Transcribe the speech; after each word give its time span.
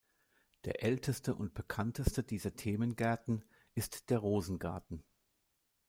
Der 0.65 0.81
älteste 0.83 1.35
und 1.35 1.53
bekannteste 1.53 2.23
dieser 2.23 2.55
Themengärten 2.55 3.45
ist 3.75 4.09
der 4.09 4.17
Rosengarten. 4.17 5.03